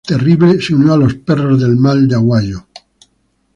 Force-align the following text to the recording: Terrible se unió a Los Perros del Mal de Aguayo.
Terrible 0.03 0.59
se 0.59 0.73
unió 0.73 0.93
a 0.93 0.97
Los 0.97 1.13
Perros 1.13 1.61
del 1.61 1.75
Mal 1.77 2.07
de 2.07 2.15
Aguayo. 2.15 2.65